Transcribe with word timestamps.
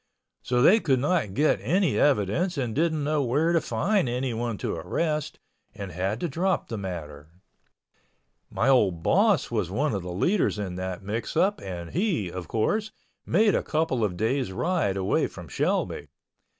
So 0.41 0.63
they 0.63 0.79
could 0.79 0.97
not 0.97 1.35
get 1.35 1.59
any 1.61 1.99
evidence 1.99 2.57
and 2.57 2.73
didn't 2.73 3.03
know 3.03 3.21
where 3.21 3.53
to 3.53 3.61
find 3.61 4.09
anyone 4.09 4.57
to 4.57 4.73
arrest, 4.73 5.37
and 5.75 5.91
had 5.91 6.19
to 6.21 6.27
drop 6.27 6.69
the 6.69 6.77
matter. 6.79 7.29
My 8.49 8.67
old 8.67 9.03
boss 9.03 9.51
was 9.51 9.69
one 9.69 9.93
of 9.93 10.01
the 10.01 10.11
leaders 10.11 10.57
in 10.57 10.73
that 10.77 11.03
mix 11.03 11.37
up 11.37 11.61
and 11.61 11.91
he, 11.91 12.31
of 12.31 12.47
course, 12.47 12.91
made 13.27 13.53
a 13.53 13.61
couple 13.61 14.03
of 14.03 14.17
days 14.17 14.51
ride 14.51 14.97
away 14.97 15.27
from 15.27 15.47
Shelby. 15.47 16.07